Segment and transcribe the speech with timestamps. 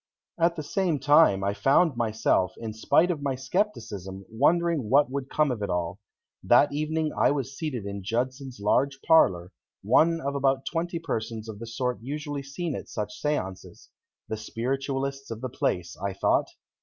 [0.39, 5.29] At the same time I found myself, in spite of my skepticism, wondering what would
[5.29, 5.99] come of it all.
[6.43, 9.51] That evening I was seated in Judson's large parlor,
[9.83, 13.89] one of about twenty persons of the sort usually seen at such séances;
[14.27, 16.49] the Spiritualists of the place, I thought.